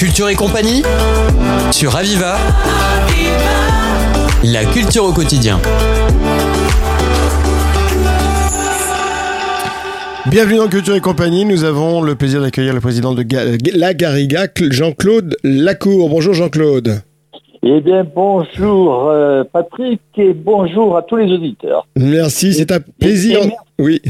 Culture 0.00 0.30
et 0.30 0.34
compagnie 0.34 0.82
sur 1.72 1.94
Aviva. 1.94 2.36
La 4.44 4.64
culture 4.64 5.04
au 5.04 5.12
quotidien. 5.12 5.58
Bienvenue 10.30 10.56
dans 10.56 10.68
Culture 10.68 10.94
et 10.94 11.00
compagnie. 11.00 11.44
Nous 11.44 11.64
avons 11.64 12.00
le 12.00 12.14
plaisir 12.14 12.40
d'accueillir 12.40 12.72
le 12.72 12.80
président 12.80 13.12
de 13.12 13.22
Ga- 13.22 13.44
La 13.74 13.92
Garriga, 13.92 14.46
Jean-Claude 14.70 15.36
Lacour. 15.44 16.08
Bonjour 16.08 16.32
Jean-Claude. 16.32 17.02
Eh 17.62 17.80
bien, 17.82 18.04
bonjour 18.16 19.10
euh, 19.10 19.44
Patrick 19.52 20.00
et 20.16 20.32
bonjour 20.32 20.96
à 20.96 21.02
tous 21.02 21.16
les 21.16 21.30
auditeurs. 21.30 21.86
Merci, 21.94 22.54
c'est 22.54 22.72
un 22.72 22.80
plaisir. 22.80 23.40
et 23.42 23.46
merci. 23.48 23.56
Oui. 23.78 24.00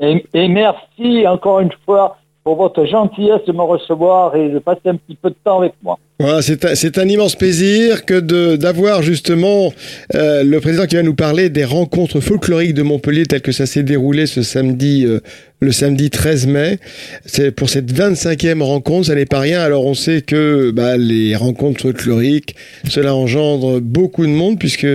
Et, 0.00 0.24
et 0.34 0.48
merci 0.48 1.26
encore 1.26 1.58
une 1.60 1.72
fois 1.84 2.18
pour 2.44 2.56
votre 2.56 2.84
gentillesse 2.84 3.40
de 3.46 3.52
me 3.52 3.62
recevoir 3.62 4.36
et 4.36 4.50
de 4.50 4.58
passer 4.58 4.86
un 4.86 4.96
petit 4.96 5.16
peu 5.20 5.30
de 5.30 5.36
temps 5.42 5.60
avec 5.60 5.72
moi. 5.82 5.98
Voilà, 6.20 6.42
c'est 6.42 6.98
un, 6.98 7.08
immense 7.08 7.34
plaisir 7.34 8.04
que 8.04 8.20
d'avoir 8.54 9.02
justement 9.02 9.72
euh, 10.14 10.44
le 10.44 10.60
président 10.60 10.86
qui 10.86 10.94
va 10.94 11.02
nous 11.02 11.14
parler 11.14 11.48
des 11.48 11.64
rencontres 11.64 12.20
folkloriques 12.20 12.74
de 12.74 12.82
Montpellier 12.82 13.24
telles 13.24 13.42
que 13.42 13.50
ça 13.50 13.66
s'est 13.66 13.82
déroulé 13.82 14.26
ce 14.26 14.42
samedi, 14.42 15.04
euh, 15.06 15.20
le 15.60 15.72
samedi 15.72 16.10
13 16.10 16.46
mai. 16.46 16.78
C'est 17.24 17.50
pour 17.50 17.68
cette 17.68 17.92
25e 17.92 18.62
rencontre, 18.62 19.06
ça 19.06 19.14
n'est 19.14 19.24
pas 19.24 19.40
rien. 19.40 19.60
Alors 19.60 19.86
on 19.86 19.94
sait 19.94 20.20
que 20.20 20.70
bah, 20.70 20.96
les 20.96 21.34
rencontres 21.34 21.80
folkloriques, 21.80 22.54
cela 22.88 23.14
engendre 23.14 23.80
beaucoup 23.80 24.24
de 24.24 24.30
monde 24.30 24.58
puisque 24.58 24.86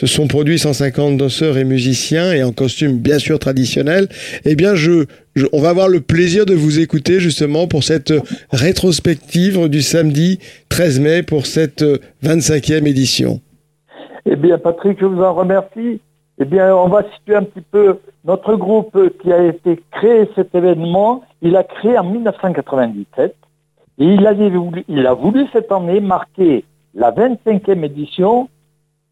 se 0.00 0.06
sont 0.06 0.28
produits 0.28 0.58
150 0.58 1.18
danseurs 1.18 1.58
et 1.58 1.64
musiciens 1.64 2.32
et 2.32 2.42
en 2.42 2.52
costume 2.52 2.96
bien 2.96 3.18
sûr 3.18 3.38
traditionnel. 3.38 4.08
Eh 4.46 4.54
bien, 4.54 4.74
je, 4.74 5.04
on 5.52 5.60
va 5.60 5.68
avoir 5.68 5.88
le 5.88 6.00
plaisir 6.00 6.46
de 6.46 6.54
vous 6.54 6.80
écouter 6.80 7.20
justement 7.20 7.66
pour 7.66 7.84
cette 7.84 8.14
rétrospective 8.50 9.68
du 9.68 9.82
samedi 9.82 10.38
13 10.70 11.00
mai 11.00 11.22
pour 11.22 11.44
cette 11.44 11.84
25e 12.24 12.86
édition. 12.86 13.42
Eh 14.24 14.36
bien, 14.36 14.56
Patrick, 14.56 14.98
je 14.98 15.04
vous 15.04 15.20
en 15.20 15.34
remercie. 15.34 16.00
Eh 16.38 16.46
bien, 16.46 16.74
on 16.74 16.88
va 16.88 17.02
situer 17.14 17.36
un 17.36 17.42
petit 17.42 17.64
peu 17.70 17.98
notre 18.24 18.54
groupe 18.56 18.98
qui 19.22 19.30
a 19.30 19.48
été 19.48 19.78
créé 19.90 20.26
cet 20.34 20.54
événement. 20.54 21.24
Il 21.42 21.56
a 21.56 21.62
créé 21.62 21.98
en 21.98 22.04
1997 22.04 23.34
et 23.98 24.04
il, 24.04 24.26
voulu, 24.56 24.82
il 24.88 25.06
a 25.06 25.12
voulu 25.12 25.44
cette 25.52 25.70
année 25.70 26.00
marquer 26.00 26.64
la 26.94 27.12
25e 27.12 27.84
édition 27.84 28.48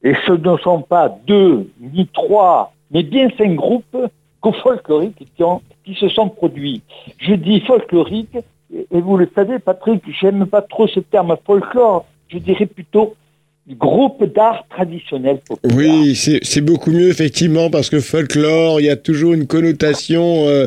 et 0.03 0.15
ce 0.27 0.33
ne 0.33 0.57
sont 0.59 0.83
pas 0.83 1.17
deux 1.27 1.69
ni 1.81 2.07
trois, 2.13 2.73
mais 2.91 3.03
bien 3.03 3.29
cinq 3.37 3.55
groupes 3.55 3.97
co-folkloriques 4.41 5.27
qui, 5.37 5.43
ont- 5.43 5.61
qui 5.85 5.95
se 5.95 6.09
sont 6.09 6.29
produits. 6.29 6.83
Je 7.19 7.35
dis 7.35 7.61
folklorique 7.61 8.37
et, 8.75 9.01
vous 9.01 9.17
le 9.17 9.29
savez, 9.35 9.59
Patrick, 9.59 10.03
j'aime 10.21 10.47
pas 10.47 10.63
trop 10.63 10.87
ce 10.87 11.01
terme 11.01 11.37
folklore. 11.47 12.05
Je 12.29 12.39
dirais 12.39 12.67
plutôt 12.67 13.15
groupe 13.71 14.25
d'art 14.35 14.65
traditionnel 14.71 15.41
populaire. 15.47 15.77
Oui, 15.77 16.15
c'est 16.15 16.61
beaucoup 16.61 16.91
mieux 16.91 17.09
effectivement 17.09 17.69
parce 17.71 17.91
que 17.91 18.01
folklore, 18.01 18.81
il 18.81 18.87
y 18.87 18.91
a 18.91 18.97
toujours 18.97 19.33
une 19.35 19.47
connotation 19.47 20.47
euh, 20.49 20.67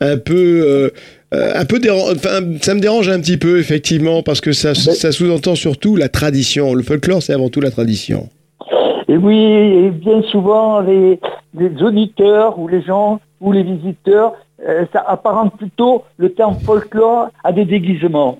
un 0.00 0.16
peu... 0.18 0.62
euh, 0.66 0.90
un 1.32 1.64
peu 1.64 1.80
enfin, 1.90 2.40
ça 2.62 2.74
me 2.74 2.80
dérange 2.80 3.08
un 3.08 3.20
petit 3.20 3.36
peu 3.36 3.58
effectivement 3.58 4.22
parce 4.22 4.40
que 4.40 4.52
ça, 4.52 4.74
ça 4.74 5.10
sous-entend 5.10 5.56
surtout 5.56 5.96
la 5.96 6.08
tradition. 6.08 6.72
Le 6.72 6.84
folklore, 6.84 7.22
c'est 7.22 7.32
avant 7.32 7.48
tout 7.48 7.60
la 7.60 7.72
tradition. 7.72 8.28
Et 9.08 9.16
oui, 9.16 9.36
et 9.38 9.90
bien 9.90 10.22
souvent, 10.22 10.80
les, 10.80 11.20
les 11.54 11.82
auditeurs 11.82 12.58
ou 12.58 12.66
les 12.68 12.82
gens 12.82 13.20
ou 13.40 13.52
les 13.52 13.62
visiteurs, 13.62 14.32
euh, 14.66 14.84
ça 14.92 15.04
apparente 15.06 15.56
plutôt 15.56 16.02
le 16.16 16.32
terme 16.32 16.56
folklore 16.64 17.28
à 17.44 17.52
des 17.52 17.64
déguisements. 17.64 18.38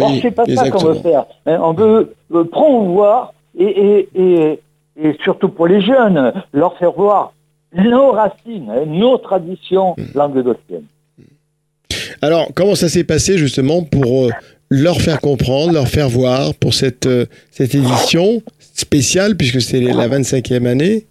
Or, 0.00 0.12
c'est 0.22 0.30
pas 0.30 0.44
ça 0.46 0.70
qu'on 0.70 0.84
veut 0.84 0.94
faire. 0.94 1.24
hein. 1.46 1.58
On 1.60 1.72
veut 1.72 2.14
euh, 2.32 2.44
promouvoir 2.44 3.32
et, 3.58 3.64
et, 3.64 4.08
et, 4.14 4.60
et 5.02 5.16
surtout 5.24 5.48
pour 5.48 5.66
les 5.66 5.80
jeunes, 5.80 6.32
leur 6.52 6.76
faire 6.78 6.92
voir 6.92 7.32
nos 7.74 8.12
racines, 8.12 8.70
hein, 8.70 8.84
nos 8.86 9.18
traditions 9.18 9.96
languedociennes. 10.14 10.84
Alors, 12.22 12.48
comment 12.54 12.74
ça 12.76 12.88
s'est 12.88 13.04
passé 13.04 13.38
justement 13.38 13.82
pour 13.82 14.26
euh, 14.26 14.30
leur 14.70 15.00
faire 15.00 15.20
comprendre, 15.20 15.72
leur 15.72 15.88
faire 15.88 16.08
voir 16.08 16.54
pour 16.54 16.74
cette, 16.74 17.06
euh, 17.06 17.26
cette 17.50 17.74
édition? 17.74 18.42
Spéciale, 18.80 19.36
puisque 19.36 19.60
c'est 19.60 19.80
la 19.80 20.08
25e 20.08 20.66
année 20.66 21.06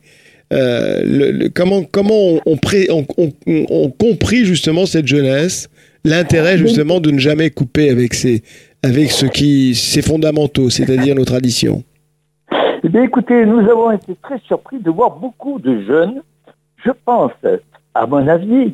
euh, 0.51 1.01
le- 1.05 1.31
le- 1.31 1.49
comment 1.49 1.83
comment 1.83 2.15
on, 2.15 2.41
on, 2.47 2.57
pré- 2.57 2.87
on- 2.89 3.05
on- 3.17 3.31
on- 3.47 3.65
on 3.69 3.89
compris 3.91 4.45
justement 4.45 4.85
cette 4.87 5.05
jeunesse, 5.07 5.69
l'intérêt 6.03 6.57
justement 6.57 6.99
de 6.99 7.11
ne 7.11 7.19
jamais 7.19 7.51
couper 7.51 7.89
avec 7.91 8.13
ses 8.15 8.41
avec 8.83 9.11
ce 9.11 9.25
qui 9.27 9.75
ses 9.75 10.01
fondamentaux, 10.01 10.69
c'est-à-dire 10.71 11.13
nos 11.15 11.25
traditions. 11.25 11.83
Eh 12.83 12.89
bien, 12.89 13.03
écoutez, 13.03 13.45
nous 13.45 13.59
avons 13.59 13.91
été 13.91 14.13
très 14.23 14.39
surpris 14.47 14.79
de 14.79 14.89
voir 14.89 15.11
beaucoup 15.17 15.59
de 15.59 15.81
jeunes. 15.83 16.21
Je 16.83 16.91
pense, 17.05 17.33
à 17.93 18.07
mon 18.07 18.25
avis, 18.27 18.73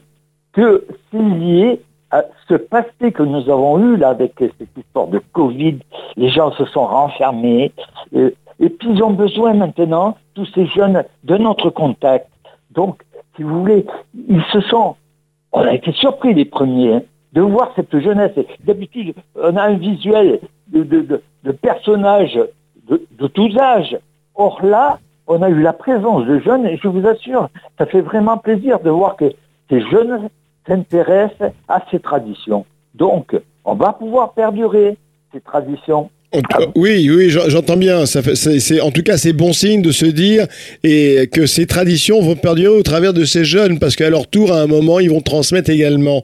que 0.54 0.86
c'est 1.12 1.18
lié 1.18 1.82
à 2.12 2.24
ce 2.48 2.54
passé 2.54 3.12
que 3.14 3.24
nous 3.24 3.50
avons 3.50 3.80
eu 3.84 3.98
là 3.98 4.10
avec 4.10 4.32
cette 4.40 4.70
histoire 4.78 5.08
de 5.08 5.20
Covid. 5.34 5.78
Les 6.16 6.30
gens 6.30 6.52
se 6.54 6.64
sont 6.66 6.86
renfermés. 6.86 7.72
euh, 8.16 8.30
et 8.60 8.70
puis, 8.70 8.90
ils 8.92 9.04
ont 9.04 9.12
besoin 9.12 9.54
maintenant, 9.54 10.18
tous 10.34 10.46
ces 10.54 10.66
jeunes, 10.68 11.04
de 11.24 11.38
notre 11.38 11.70
contact. 11.70 12.28
Donc, 12.72 13.04
si 13.36 13.44
vous 13.44 13.60
voulez, 13.60 13.86
ils 14.30 14.44
se 14.52 14.62
sont... 14.62 14.96
On 15.52 15.62
a 15.62 15.74
été 15.74 15.92
surpris 15.94 16.34
les 16.34 16.46
premiers 16.46 16.96
hein, 16.96 17.02
de 17.34 17.42
voir 17.42 17.72
cette 17.76 17.98
jeunesse. 17.98 18.32
D'habitude, 18.64 19.14
on 19.36 19.56
a 19.56 19.64
un 19.64 19.76
visuel 19.76 20.40
de, 20.68 21.22
personnages 21.62 22.40
de 22.90 23.28
tous 23.28 23.58
âges. 23.58 23.98
Or 24.36 24.64
là, 24.66 25.00
on 25.28 25.42
a 25.42 25.50
eu 25.50 25.62
la 25.62 25.74
présence 25.74 26.26
de 26.26 26.40
jeunes 26.40 26.66
et 26.66 26.78
je 26.78 26.88
vous 26.88 27.08
assure, 27.08 27.50
ça 27.78 27.86
fait 27.86 28.02
vraiment 28.02 28.38
plaisir 28.38 28.80
de 28.80 28.90
voir 28.90 29.16
que 29.16 29.32
ces 29.70 29.82
jeunes 29.90 30.30
s'intéressent 30.68 31.52
à 31.68 31.82
ces 31.90 32.00
traditions. 32.00 32.66
Donc, 32.94 33.36
on 33.64 33.76
va 33.76 33.94
pouvoir 33.94 34.34
perdurer 34.34 34.98
ces 35.34 35.42
traditions. 35.42 36.10
Cas, 36.41 36.66
oui, 36.75 37.09
oui, 37.09 37.29
j'en- 37.29 37.50
j'entends 37.50 37.78
bien. 37.78 38.06
Ça 38.06 38.22
fait, 38.22 38.81
en 38.81 38.91
tout 38.91 39.03
cas, 39.03 39.18
c'est 39.18 39.34
bon 39.34 39.53
signe 39.53 39.81
de 39.81 39.91
se 39.91 40.06
dire 40.06 40.47
et 40.84 41.28
que 41.31 41.46
ces 41.46 41.66
traditions 41.66 42.22
vont 42.22 42.35
perdurer 42.35 42.75
au 42.75 42.84
travers 42.84 43.13
de 43.13 43.25
ces 43.25 43.46
jeunes, 43.46 43.79
parce 43.79 43.96
qu'à 43.96 44.09
leur 44.09 44.28
tour, 44.28 44.51
à 44.53 44.62
un 44.62 44.68
moment, 44.68 45.00
ils 45.00 45.09
vont 45.09 45.22
transmettre 45.22 45.69
également. 45.69 46.23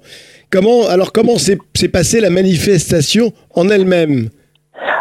Comment, 0.49 0.88
alors, 0.88 1.11
comment 1.13 1.38
s'est, 1.38 1.57
passée 1.91 2.19
la 2.19 2.29
manifestation 2.29 3.31
en 3.55 3.69
elle-même? 3.69 4.29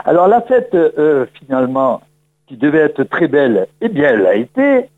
Alors 0.04 0.28
la 0.28 0.40
fête, 0.42 0.70
euh, 0.74 1.26
finalement, 1.38 2.00
qui 2.48 2.56
devait 2.56 2.78
être 2.78 3.02
très 3.04 3.28
belle, 3.28 3.66
eh 3.80 3.88
bien, 3.88 4.10
elle 4.14 4.26
a 4.26 4.34
été. 4.34 4.88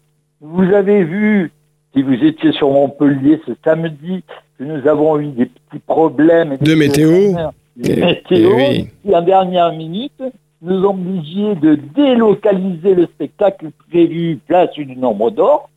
Vous 0.40 0.72
avez 0.74 1.04
vu, 1.04 1.50
si 1.94 2.02
vous 2.02 2.14
étiez 2.14 2.52
sur 2.52 2.70
Montpellier 2.70 3.40
ce 3.46 3.52
samedi, 3.64 4.22
que 4.58 4.64
nous 4.64 4.86
avons 4.88 5.18
eu 5.20 5.26
des 5.28 5.46
petits 5.46 5.82
problèmes 5.86 6.56
De 6.60 6.74
météo. 6.74 7.32
Météo, 7.76 8.54
oui. 8.56 8.88
qui 9.04 9.14
en 9.14 9.22
dernière 9.22 9.72
minute 9.72 10.22
nous 10.60 10.84
ont 10.84 10.90
obligés 10.90 11.54
de 11.56 11.74
délocaliser 11.94 12.94
le 12.94 13.06
spectacle 13.06 13.66
prévu 13.90 14.38
place 14.46 14.70
du 14.72 14.86
Nombre 14.96 15.30
d'Or 15.30 15.68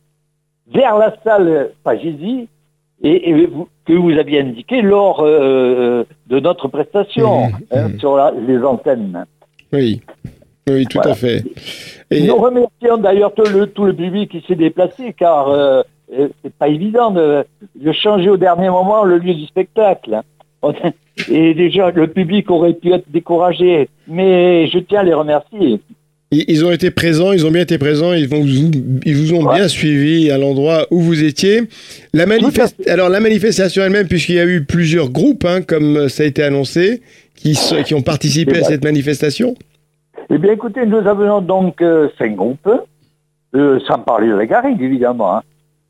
vers 0.72 0.96
la 0.98 1.14
salle 1.24 1.70
Pagésie 1.84 2.48
et, 3.02 3.30
et 3.30 3.46
vous- 3.46 3.68
que 3.84 3.92
vous 3.92 4.12
aviez 4.12 4.40
indiqué 4.40 4.82
lors 4.82 5.20
euh, 5.20 6.04
de 6.28 6.40
notre 6.40 6.68
prestation 6.68 7.44
hein, 7.72 7.90
sur 7.98 8.16
la- 8.16 8.32
les 8.32 8.58
antennes. 8.62 9.24
Oui, 9.72 10.00
oui, 10.68 10.84
tout 10.86 10.98
Voilà. 10.98 11.12
à 11.12 11.14
fait. 11.14 11.44
Et, 12.10 12.26
Nous 12.26 12.36
remercions 12.36 12.96
d'ailleurs 12.98 13.32
tout 13.34 13.44
le, 13.52 13.66
tout 13.68 13.84
le 13.84 13.94
public 13.94 14.30
qui 14.30 14.44
s'est 14.46 14.54
déplacé 14.56 15.12
car 15.12 15.48
euh, 15.48 15.82
euh, 16.16 16.28
c'est 16.42 16.54
pas 16.54 16.68
évident 16.68 17.10
de, 17.10 17.44
de 17.74 17.92
changer 17.92 18.28
au 18.30 18.36
dernier 18.36 18.70
moment 18.70 19.04
le 19.04 19.18
lieu 19.18 19.34
du 19.34 19.46
spectacle. 19.46 20.20
Et 21.30 21.54
déjà, 21.54 21.90
le 21.90 22.08
public 22.08 22.50
aurait 22.50 22.74
pu 22.74 22.92
être 22.92 23.06
découragé, 23.10 23.88
mais 24.06 24.66
je 24.68 24.78
tiens 24.78 25.00
à 25.00 25.04
les 25.04 25.14
remercier. 25.14 25.80
ils 26.30 26.64
ont 26.64 26.70
été 26.70 26.90
présents, 26.90 27.32
ils 27.32 27.46
ont 27.46 27.50
bien 27.50 27.62
été 27.62 27.78
présents, 27.78 28.12
ils, 28.12 28.28
vont 28.28 28.40
vous, 28.40 28.70
ils 29.06 29.16
vous 29.16 29.32
ont 29.34 29.46
Ouais. 29.46 29.54
bien 29.54 29.68
suivi 29.68 30.30
à 30.30 30.36
l'endroit 30.38 30.86
où 30.90 31.00
vous 31.00 31.24
étiez. 31.24 31.62
La 32.12 32.26
manifeste, 32.26 32.86
alors 32.88 33.08
la 33.08 33.20
manifestation 33.20 33.82
elle-même, 33.82 34.08
puisqu'il 34.08 34.34
y 34.34 34.40
a 34.40 34.44
eu 34.46 34.64
plusieurs 34.64 35.08
groupes, 35.08 35.44
hein, 35.46 35.62
comme 35.62 36.08
ça 36.10 36.22
a 36.24 36.26
été 36.26 36.42
annoncé, 36.42 37.00
qui, 37.34 37.56
qui 37.84 37.94
ont 37.94 38.02
participé 38.02 38.52
C'est 38.54 38.58
à 38.58 38.60
vrai. 38.64 38.72
cette 38.72 38.84
manifestation. 38.84 39.54
Eh 40.30 40.38
bien, 40.38 40.52
écoutez, 40.52 40.84
nous 40.84 40.98
avons 40.98 41.40
donc 41.40 41.80
euh, 41.80 42.08
cinq 42.18 42.34
groupes, 42.36 42.68
euh, 43.54 43.78
sans 43.88 44.00
parler 44.00 44.28
de 44.28 44.34
la 44.34 44.44
Garrigue, 44.46 44.82
évidemment. 44.82 45.36
hein. 45.36 45.42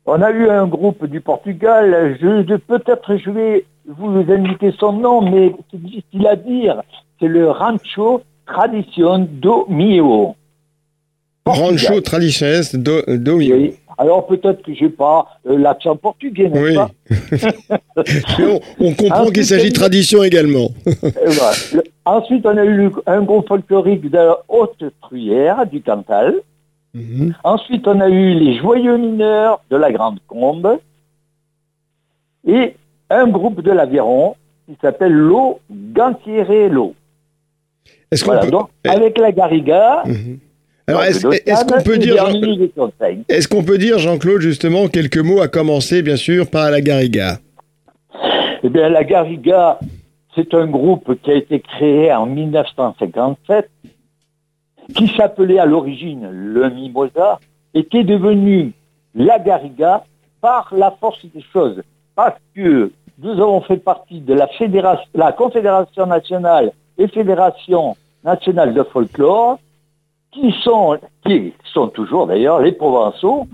On 0.05 0.21
a 0.21 0.31
eu 0.31 0.47
un 0.47 0.67
groupe 0.67 1.05
du 1.05 1.19
Portugal, 1.19 2.17
je, 2.21 2.45
je- 2.47 2.55
peut-être 2.55 3.17
je 3.17 3.29
vais 3.29 3.65
vous 3.87 4.23
indiquer 4.31 4.73
son 4.79 4.93
nom, 4.93 5.21
mais 5.21 5.53
c'est 5.71 5.81
difficile 5.81 6.27
à 6.27 6.35
dire. 6.35 6.81
C'est 7.19 7.27
le 7.27 7.49
Rancho 7.49 8.21
Tradition 8.45 9.27
do 9.31 9.65
Mio. 9.69 10.35
Rancho 11.45 12.01
traditionnel 12.01 12.63
do, 12.73 13.01
do 13.07 13.37
Mio. 13.37 13.55
Oui. 13.55 13.73
Alors 13.97 14.27
peut-être 14.27 14.61
que 14.61 14.73
j'ai 14.75 14.89
pas 14.89 15.25
euh, 15.47 15.57
l'accent 15.57 15.95
portugais, 15.95 16.49
n'est-ce 16.49 16.63
Oui. 16.63 16.75
pas 16.75 16.91
on, 18.39 18.59
on 18.79 18.93
comprend 18.93 19.25
qu'il 19.31 19.45
s'agit 19.45 19.69
de 19.69 19.73
tradition 19.73 20.23
également. 20.23 20.69
Euh, 21.03 21.09
voilà. 21.25 21.51
Le- 21.73 21.83
Ensuite, 22.05 22.45
on 22.45 22.55
a 22.57 22.63
eu 22.65 22.89
un 23.05 23.21
groupe 23.21 23.47
folklorique 23.49 24.09
de 24.09 24.29
Haute-Truyère, 24.47 25.65
du 25.65 25.81
Cantal. 25.81 26.35
Mhm. 26.93 27.33
Ensuite, 27.43 27.85
on 27.87 27.99
a 27.99 28.07
eu 28.07 28.33
les 28.35 28.57
Joyeux 28.59 28.97
Mineurs 28.97 29.59
de 29.69 29.75
la 29.75 29.91
Grande 29.91 30.19
Combe. 30.27 30.77
Et 32.47 32.75
un 33.09 33.27
groupe 33.27 33.61
de 33.61 33.71
l'Aviron 33.71 34.35
qui 34.67 34.77
s'appelle 34.81 35.13
l'eau 35.13 35.59
Gantieré-l'eau. 35.71 36.93
Est-ce 38.11 38.25
Voilà, 38.25 38.41
peut... 38.41 38.51
donc 38.51 38.69
eh, 38.85 38.89
avec 38.89 39.17
la 39.17 39.31
Garriga. 39.31 40.03
mhm. 40.05 40.39
Alors, 40.89 41.03
qu'on 41.03 41.81
peut 41.83 41.97
dire, 41.97 42.15
Jean- 42.15 42.41
est-ce 43.27 43.47
qu'on 43.49 43.63
peut 43.63 43.77
dire, 43.77 43.99
Jean-Claude, 43.99 44.39
justement, 44.39 44.87
quelques 44.87 45.17
mots 45.17 45.41
à 45.41 45.49
commencer, 45.49 46.01
bien 46.01 46.15
sûr, 46.15 46.49
par 46.49 46.71
la 46.71 46.79
Garriga? 46.79 47.39
Eh 48.63 48.69
bien, 48.69 48.87
la 48.87 49.03
Garriga, 49.03 49.79
c'est 50.33 50.53
un 50.53 50.65
groupe 50.65 51.21
qui 51.21 51.31
a 51.31 51.35
été 51.35 51.59
créé 51.59 52.13
en 52.13 52.25
1957, 52.25 53.69
qui 54.95 55.09
s'appelait 55.17 55.59
à 55.59 55.65
l'origine 55.65 56.29
le 56.31 56.69
Mimosa, 56.69 57.39
et 57.73 57.83
qui 57.83 57.97
est 57.97 58.03
devenu 58.05 58.71
la 59.13 59.39
Garriga 59.39 60.05
par 60.39 60.73
la 60.75 60.91
force 61.01 61.25
des 61.35 61.43
choses. 61.51 61.81
Parce 62.17 62.39
que 62.55 62.91
nous 63.19 63.31
avons 63.31 63.61
fait 63.61 63.77
partie 63.77 64.21
de 64.21 64.33
la, 64.33 64.47
fédération, 64.47 65.07
la 65.13 65.31
Confédération 65.31 66.07
nationale 66.07 66.71
et 66.97 67.07
Fédération 67.07 67.95
nationale 68.23 68.73
de 68.73 68.81
folklore, 68.81 69.59
qui 70.31 70.51
sont, 70.63 70.97
qui 71.23 71.53
sont 71.71 71.89
toujours 71.89 72.25
d'ailleurs 72.25 72.59
les 72.59 72.71
Provençaux, 72.71 73.45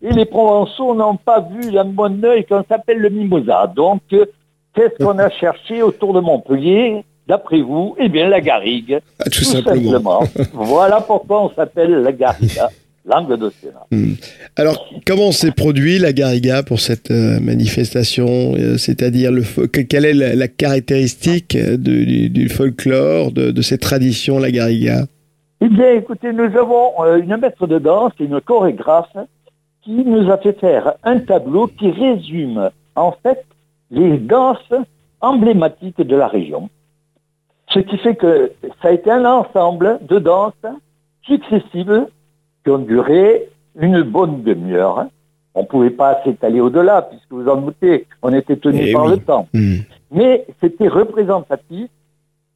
et 0.00 0.12
les 0.12 0.24
Provençaux 0.24 0.94
n'ont 0.94 1.16
pas 1.16 1.40
vu 1.40 1.72
d'un 1.72 1.84
bon 1.84 2.24
œil 2.24 2.44
qu'on 2.44 2.62
s'appelle 2.62 2.98
le 2.98 3.08
Mimosa. 3.08 3.66
Donc, 3.66 4.02
euh, 4.12 4.26
qu'est-ce 4.72 5.04
qu'on 5.04 5.18
a 5.18 5.28
cherché 5.28 5.82
autour 5.82 6.12
de 6.12 6.20
Montpellier? 6.20 7.04
D'après 7.26 7.60
vous, 7.60 7.96
eh 7.98 8.08
bien, 8.08 8.28
la 8.28 8.40
garrigue. 8.40 9.00
Ah, 9.18 9.24
Tout 9.24 9.44
simplement. 9.44 10.20
voilà 10.52 11.00
pourquoi 11.00 11.42
on 11.42 11.50
s'appelle 11.50 11.90
la 12.02 12.12
garrigue, 12.12 12.60
langue 13.04 13.36
d'océan. 13.36 13.86
Alors, 14.56 14.88
comment 15.06 15.32
s'est 15.32 15.50
produit 15.50 15.98
la 15.98 16.12
Garriga 16.12 16.62
pour 16.62 16.80
cette 16.80 17.10
euh, 17.10 17.40
manifestation 17.40 18.54
euh, 18.56 18.76
C'est-à-dire, 18.78 19.32
quelle 19.88 20.04
est 20.04 20.14
la, 20.14 20.34
la 20.36 20.48
caractéristique 20.48 21.56
euh, 21.56 21.76
de- 21.76 22.04
du, 22.04 22.30
du 22.30 22.48
folklore, 22.48 23.32
de, 23.32 23.50
de 23.50 23.62
ces 23.62 23.78
traditions, 23.78 24.38
la 24.38 24.50
Garriga? 24.52 25.06
Eh 25.60 25.68
bien, 25.68 25.92
écoutez, 25.94 26.32
nous 26.32 26.56
avons 26.56 26.92
euh, 27.00 27.16
une 27.22 27.36
maître 27.36 27.66
de 27.66 27.78
danse, 27.78 28.12
une 28.20 28.40
chorégraphe, 28.40 29.16
qui 29.84 30.04
nous 30.04 30.30
a 30.30 30.38
fait 30.38 30.58
faire 30.60 30.94
un 31.02 31.18
tableau 31.18 31.66
qui 31.66 31.90
résume, 31.90 32.70
en 32.94 33.12
fait, 33.22 33.44
les 33.90 34.16
danses 34.18 34.72
emblématiques 35.20 36.00
de 36.00 36.14
la 36.16 36.28
région. 36.28 36.68
Ce 37.68 37.80
qui 37.80 37.96
fait 37.98 38.14
que 38.14 38.52
ça 38.80 38.88
a 38.88 38.92
été 38.92 39.10
un 39.10 39.24
ensemble 39.24 39.98
de 40.08 40.18
danses 40.20 40.52
successives 41.26 42.06
qui 42.64 42.70
ont 42.70 42.78
duré 42.78 43.48
une 43.78 44.02
bonne 44.02 44.42
demi-heure. 44.42 45.06
On 45.54 45.62
ne 45.62 45.66
pouvait 45.66 45.90
pas 45.90 46.20
s'étaler 46.24 46.60
au-delà, 46.60 47.02
puisque 47.02 47.30
vous 47.30 47.48
en 47.48 47.56
doutez, 47.56 48.06
on 48.22 48.32
était 48.32 48.56
tenu 48.56 48.80
Eh 48.88 48.92
par 48.92 49.04
oui. 49.04 49.10
le 49.12 49.18
temps 49.18 49.48
Hmm. 49.52 49.76
mais 50.10 50.46
c'était 50.60 50.88
représentatif 50.88 51.88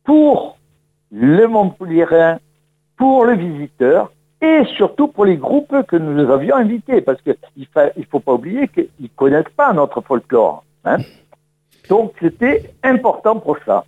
pour 0.04 0.56
le 1.12 1.46
Montpellierin, 1.46 2.38
pour 2.96 3.24
le 3.24 3.34
visiteur 3.34 4.12
et 4.40 4.62
surtout 4.76 5.08
pour 5.08 5.24
les 5.24 5.36
groupes 5.36 5.74
que 5.88 5.96
nous 5.96 6.30
avions 6.30 6.56
invités, 6.56 7.00
parce 7.00 7.20
qu'il 7.22 7.36
ne 7.66 8.02
faut 8.10 8.20
pas 8.20 8.34
oublier 8.34 8.68
qu'ils 8.68 8.88
ne 9.00 9.08
connaissent 9.16 9.54
pas 9.56 9.72
notre 9.72 10.00
folklore. 10.02 10.64
hein. 10.84 10.98
Donc 11.88 12.12
c'était 12.20 12.70
important 12.82 13.36
pour 13.36 13.56
ça. 13.64 13.84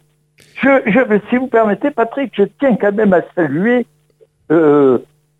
Je, 0.62 0.69
je, 0.87 1.19
si 1.29 1.37
vous 1.37 1.49
permettez, 1.49 1.91
Patrick, 1.91 2.32
je 2.35 2.44
tiens 2.61 2.76
quand 2.76 2.93
même 2.93 3.12
à 3.12 3.23
saluer, 3.35 3.87
euh, 4.53 4.99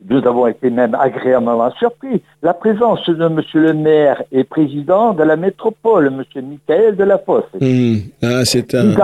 nous 0.09 0.25
avons 0.27 0.47
été 0.47 0.71
même 0.71 0.95
agréablement 0.95 1.71
surpris, 1.73 2.23
la 2.43 2.55
présence 2.55 3.05
de 3.09 3.29
Monsieur 3.29 3.61
le 3.61 3.75
maire 3.75 4.23
et 4.31 4.45
président 4.45 5.13
de 5.13 5.23
la 5.25 5.37
métropole, 5.37 6.11
Monsieur 6.11 6.43
Michael 6.43 6.97
Delafosse, 6.97 7.45
Hmm. 7.61 7.97
Ah, 8.23 8.45
c'est 8.45 8.75
un. 8.75 8.95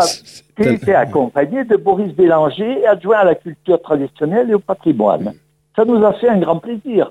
Qui 0.56 0.68
était 0.68 0.94
accompagné 0.94 1.64
de 1.64 1.76
Boris 1.76 2.14
Bélanger, 2.14 2.86
adjoint 2.86 3.18
à 3.18 3.24
la 3.24 3.34
culture 3.34 3.82
traditionnelle 3.82 4.50
et 4.50 4.54
au 4.54 4.60
patrimoine. 4.60 5.32
Ça 5.74 5.84
nous 5.84 6.02
a 6.04 6.12
fait 6.12 6.28
un 6.28 6.38
grand 6.38 6.58
plaisir, 6.58 7.10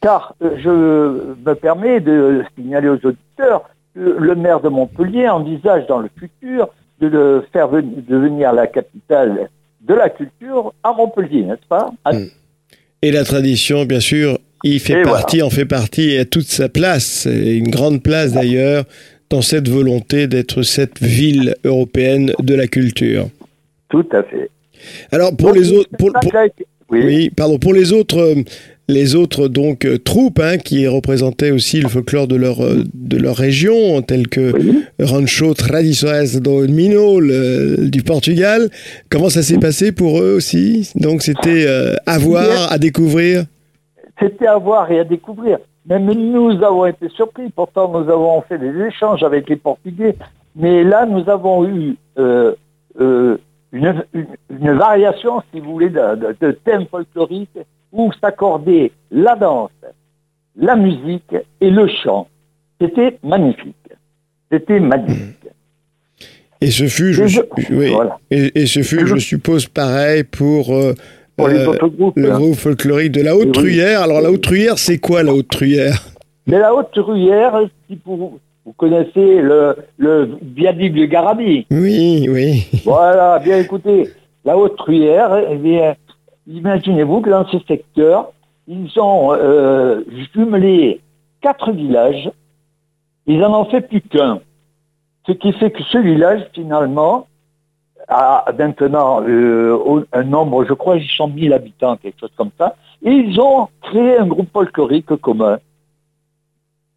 car 0.00 0.34
euh, 0.42 0.50
je 0.58 0.70
me 0.70 1.54
permets 1.54 1.98
de 2.00 2.44
signaler 2.56 2.88
aux 2.88 3.04
auditeurs 3.04 3.62
que 3.94 4.00
le 4.00 4.34
maire 4.36 4.60
de 4.60 4.68
Montpellier 4.68 5.28
envisage 5.28 5.86
dans 5.88 5.98
le 5.98 6.08
futur 6.16 6.68
de 7.00 7.08
le 7.08 7.44
faire 7.52 7.66
ven- 7.68 8.04
devenir 8.08 8.52
la 8.52 8.68
capitale 8.68 9.48
de 9.80 9.94
la 9.94 10.08
culture 10.08 10.72
à 10.84 10.92
Montpellier, 10.92 11.42
n'est-ce 11.42 11.66
pas? 11.68 11.90
Et 13.02 13.10
la 13.10 13.24
tradition, 13.24 13.84
bien 13.84 14.00
sûr, 14.00 14.38
il 14.64 14.78
fait 14.80 15.00
Et 15.00 15.02
partie, 15.02 15.42
en 15.42 15.50
fait 15.50 15.64
partie 15.64 16.10
et 16.10 16.18
a 16.20 16.24
toute 16.24 16.46
sa 16.46 16.68
place, 16.68 17.26
et 17.26 17.54
une 17.54 17.68
grande 17.68 18.02
place 18.02 18.32
d'ailleurs, 18.32 18.84
dans 19.28 19.42
cette 19.42 19.68
volonté 19.68 20.26
d'être 20.28 20.62
cette 20.62 21.00
ville 21.02 21.56
européenne 21.64 22.32
de 22.38 22.54
la 22.54 22.66
culture. 22.68 23.28
Tout 23.88 24.06
à 24.12 24.22
fait. 24.22 24.50
Alors 25.10 25.36
pour 25.36 25.48
Donc, 25.48 25.56
les 25.56 25.72
autres, 25.72 25.90
pour, 25.98 26.12
pour- 26.12 26.32
oui, 26.90 27.30
pardon, 27.30 27.58
pour 27.58 27.72
les 27.72 27.92
autres, 27.92 28.18
euh, 28.18 28.34
les 28.92 29.14
autres 29.14 29.48
donc 29.48 29.84
euh, 29.84 29.98
troupes 29.98 30.38
hein, 30.40 30.58
qui 30.58 30.86
représentaient 30.86 31.50
aussi 31.50 31.80
le 31.80 31.88
folklore 31.88 32.28
de 32.28 32.36
leur 32.36 32.60
euh, 32.62 32.84
de 32.94 33.16
leur 33.16 33.36
région, 33.36 34.02
telles 34.02 34.28
que. 34.28 34.52
Rancho 35.00 35.54
Tradições 35.54 36.40
do 36.40 36.66
Minho 36.68 37.18
le- 37.18 37.88
du 37.90 38.02
Portugal. 38.02 38.68
Comment 39.10 39.30
ça 39.30 39.42
s'est 39.42 39.58
passé 39.58 39.90
pour 39.92 40.20
eux 40.20 40.34
aussi? 40.36 40.92
Donc 40.94 41.22
c'était 41.22 41.64
euh, 41.66 41.94
à 42.06 42.18
voir, 42.18 42.70
à 42.70 42.78
découvrir? 42.78 43.44
C'était 44.20 44.46
à 44.46 44.58
voir 44.58 44.90
et 44.92 45.00
à 45.00 45.04
découvrir. 45.04 45.58
Même 45.88 46.06
nous 46.12 46.50
avons 46.62 46.86
été 46.86 47.08
surpris. 47.08 47.48
Pourtant, 47.54 47.90
nous 47.90 48.08
avons 48.08 48.40
fait 48.42 48.58
des 48.58 48.72
échanges 48.86 49.22
avec 49.24 49.48
les 49.48 49.56
Portugais. 49.56 50.14
Mais 50.54 50.84
là, 50.84 51.06
nous 51.06 51.28
avons 51.28 51.66
eu 51.66 51.96
euh, 52.18 52.52
euh, 53.00 53.36
une, 53.72 54.04
une- 54.14 54.26
une 54.60 54.72
variation, 54.74 55.42
si 55.52 55.58
vous 55.60 55.72
voulez, 55.72 55.88
de, 55.88 56.14
de, 56.22 56.36
de 56.40 56.52
thèmes 56.52 56.86
folkloriques 56.88 57.58
où 57.92 58.10
s'accordaient 58.20 58.90
la 59.10 59.36
danse, 59.36 59.70
la 60.56 60.76
musique 60.76 61.34
et 61.60 61.70
le 61.70 61.86
chant. 62.02 62.26
C'était 62.80 63.18
magnifique. 63.22 63.76
C'était 64.50 64.80
magnifique. 64.80 65.36
Et 66.60 66.70
ce 66.70 66.86
fut, 66.86 67.12
je, 67.12 67.24
Et 67.24 67.28
je- 67.28 67.40
oui, 67.70 67.90
voilà. 67.92 68.18
et, 68.30 68.62
et 68.62 68.66
ce 68.66 68.82
fut, 68.82 69.06
je 69.06 69.16
suppose, 69.16 69.66
pareil 69.66 70.22
pour 70.24 70.72
euh, 70.74 70.94
Pour 71.36 71.48
euh, 71.48 71.74
groupes. 71.88 72.16
le 72.16 72.30
hein. 72.32 72.38
groupe 72.38 72.54
folklorique 72.54 73.12
de 73.12 73.22
la 73.22 73.36
Haute-Truyère. 73.36 74.02
Alors 74.02 74.20
la 74.20 74.30
Haute-Truyère, 74.30 74.78
c'est 74.78 74.98
quoi 74.98 75.22
la 75.22 75.34
Haute-Truyère 75.34 76.04
Mais 76.46 76.58
la 76.58 76.72
Haute-Truyère, 76.74 77.62
si 77.88 77.98
vous, 78.04 78.38
vous 78.64 78.72
connaissez 78.74 79.40
le, 79.40 79.74
le 79.98 80.30
viaduc 80.54 80.92
de 80.94 81.04
Garabi, 81.06 81.66
Oui, 81.70 82.28
oui. 82.30 82.66
Voilà, 82.84 83.40
bien 83.40 83.58
écoutez, 83.58 84.08
la 84.44 84.56
Haute-Truyère, 84.56 85.46
eh 85.50 85.56
bien, 85.56 85.96
imaginez-vous 86.52 87.20
que 87.20 87.30
dans 87.30 87.46
ce 87.46 87.58
secteur, 87.60 88.32
ils 88.68 88.98
ont 88.98 89.32
euh, 89.34 90.02
jumelé 90.34 91.00
quatre 91.40 91.72
villages, 91.72 92.30
ils 93.26 93.44
en 93.44 93.60
ont 93.60 93.64
fait 93.66 93.80
plus 93.80 94.00
qu'un. 94.00 94.40
Ce 95.26 95.32
qui 95.32 95.52
fait 95.52 95.70
que 95.70 95.82
ce 95.84 95.98
village, 95.98 96.46
finalement, 96.52 97.26
a 98.08 98.44
maintenant 98.58 99.22
euh, 99.22 100.04
un 100.12 100.24
nombre, 100.24 100.64
je 100.64 100.74
crois, 100.74 100.96
ils 100.96 101.08
sont 101.08 101.28
1000 101.28 101.52
habitants, 101.52 101.96
quelque 101.96 102.20
chose 102.20 102.32
comme 102.36 102.50
ça, 102.58 102.76
et 103.02 103.10
ils 103.10 103.40
ont 103.40 103.68
créé 103.80 104.18
un 104.18 104.26
groupe 104.26 104.52
folklorique 104.52 105.14
commun. 105.16 105.58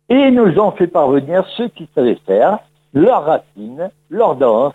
Et 0.10 0.16
ils 0.16 0.34
nous 0.34 0.60
ont 0.60 0.72
fait 0.72 0.88
parvenir 0.88 1.48
ce 1.56 1.64
qu'ils 1.64 1.88
savaient 1.96 2.20
faire, 2.26 2.60
leurs 2.94 3.24
racines, 3.24 3.90
leurs 4.10 4.36
danses, 4.36 4.74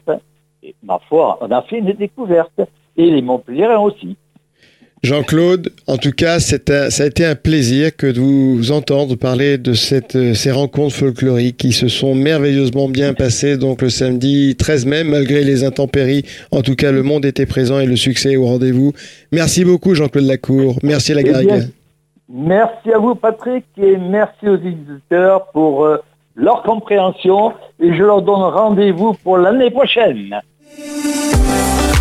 et 0.63 0.75
ma 0.83 0.99
foi, 1.09 1.39
on 1.41 1.51
a 1.51 1.63
fait 1.63 1.79
une 1.79 1.93
découverte. 1.93 2.61
Et 2.97 3.11
les 3.11 3.23
Montpellierins 3.23 3.79
aussi. 3.79 4.17
Jean-Claude, 5.03 5.71
en 5.87 5.97
tout 5.97 6.11
cas, 6.11 6.41
c'est 6.41 6.69
un- 6.69 6.91
ça 6.91 7.05
a 7.05 7.07
été 7.07 7.25
un 7.25 7.35
plaisir 7.35 7.97
que 7.97 8.07
de 8.07 8.21
vous 8.21 8.71
entendre 8.71 9.17
parler 9.17 9.57
de 9.57 9.73
cette, 9.73 10.15
euh, 10.15 10.35
ces 10.35 10.51
rencontres 10.51 10.95
folkloriques 10.95 11.57
qui 11.57 11.73
se 11.73 11.89
sont 11.89 12.15
merveilleusement 12.15 12.87
bien 12.89 13.15
passées 13.15 13.57
donc 13.57 13.81
le 13.81 13.89
samedi 13.89 14.57
13 14.59 14.85
mai, 14.85 15.03
malgré 15.05 15.43
les 15.43 15.65
intempéries. 15.65 16.25
En 16.51 16.61
tout 16.61 16.75
cas, 16.77 16.93
le 16.93 17.03
monde 17.03 17.25
était 17.25 17.47
présent 17.47 17.81
et 17.81 17.87
le 17.87 17.97
succès 17.97 18.33
est 18.33 18.37
au 18.37 18.45
rendez-vous. 18.45 18.93
Merci 19.33 19.65
beaucoup, 19.65 19.95
Jean-Claude 19.95 20.27
Lacour. 20.27 20.79
Merci, 20.83 21.15
la 21.15 21.23
Eh 21.23 21.25
bien. 21.47 21.61
Merci 22.29 22.93
à 22.95 22.99
vous, 22.99 23.15
Patrick, 23.15 23.65
et 23.83 23.97
merci 23.97 24.47
aux 24.49 24.57
éditeurs 24.59 25.47
pour 25.55 25.87
euh, 25.87 25.97
leur 26.37 26.63
compréhension. 26.63 27.53
Et 27.83 27.89
je 27.95 28.03
leur 28.03 28.21
donne 28.21 28.35
rendez-vous 28.43 29.15
pour 29.25 29.39
l'année 29.39 29.71
prochaine. 29.71 30.41